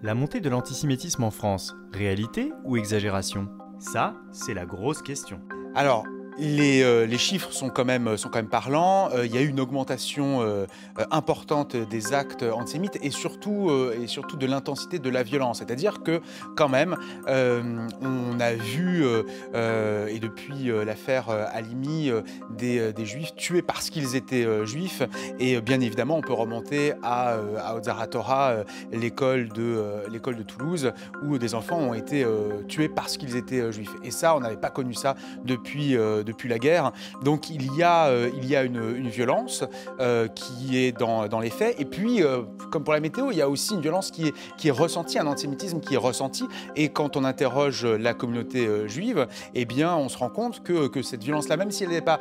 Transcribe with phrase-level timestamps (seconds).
[0.00, 3.48] La montée de l'antisémitisme en France, réalité ou exagération?
[3.80, 5.40] Ça, c'est la grosse question.
[5.74, 6.04] Alors,
[6.38, 9.10] les, euh, les, chiffres sont quand même, sont quand même parlants.
[9.12, 10.66] Euh, il y a eu une augmentation euh,
[11.10, 15.58] importante des actes antisémites et surtout, et surtout de l'intensité de la violence.
[15.58, 16.20] C'est-à-dire que
[16.56, 16.96] quand même,
[17.26, 19.04] on a vu,
[19.54, 22.10] et depuis l'affaire Halimi,
[22.50, 25.02] des, des, juifs tués parce qu'ils étaient juifs.
[25.38, 30.92] Et bien évidemment, on peut remonter à, à Torah, l'école de, l'école de Toulouse,
[31.22, 32.26] où des enfants ont été
[32.68, 33.94] tués parce qu'ils étaient juifs.
[34.04, 35.14] Et ça, on n'avait pas connu ça
[35.44, 35.96] depuis
[36.28, 36.92] depuis la guerre.
[37.22, 39.64] Donc il y a, euh, il y a une, violence
[40.00, 41.74] euh, qui est dans, dans, les faits.
[41.78, 44.34] Et puis, euh, comme pour la météo, il y a aussi une violence qui est,
[44.58, 46.44] qui est ressentie, un antisémitisme qui est ressenti.
[46.76, 51.00] Et quand on interroge la communauté juive, eh bien, on se rend compte que, que
[51.00, 52.20] cette violence-là, même si elle n'est pas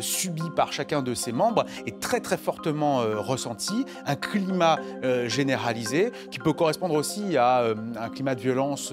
[0.00, 3.84] subie par chacun de ses membres, est très très fortement ressentie.
[4.06, 4.78] Un climat
[5.26, 7.64] généralisé qui peut correspondre aussi à
[7.98, 8.92] un climat de violence,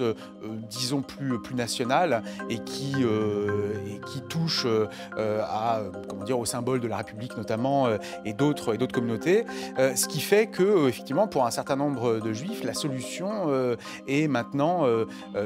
[0.68, 4.86] disons, plus, plus national et qui, et qui touche euh,
[5.18, 8.94] euh, à, comment dire, au symbole de la République notamment euh, et d'autres et d'autres
[8.94, 9.44] communautés,
[9.78, 14.84] ce qui fait que effectivement pour un certain nombre de juifs, la solution est maintenant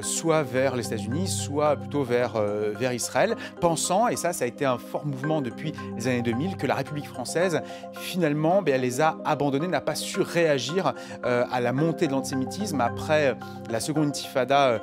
[0.03, 4.65] soit vers les États-Unis, soit plutôt vers vers Israël, pensant et ça ça a été
[4.65, 7.63] un fort mouvement depuis les années 2000 que la République française
[7.93, 12.81] finalement ben, elle les a abandonnés, n'a pas su réagir à la montée de l'antisémitisme
[12.81, 13.37] après
[13.71, 14.81] la seconde intifada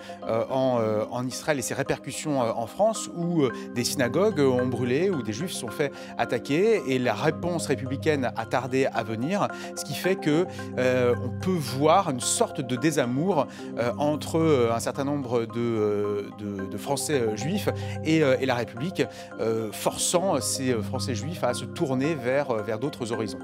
[0.50, 0.80] en,
[1.12, 3.44] en Israël et ses répercussions en France où
[3.78, 8.46] des synagogues ont brûlé ou des juifs sont fait attaquer et la réponse républicaine a
[8.48, 10.48] tardé à venir, ce qui fait que
[10.80, 13.46] euh, on peut voir une sorte de désamour
[13.78, 16.26] euh, entre euh, un certain nombre de,
[16.78, 17.70] Français juifs
[18.06, 19.04] et, la République,
[19.72, 23.40] forçant ces Français juifs à se tourner vers d'autres horizons.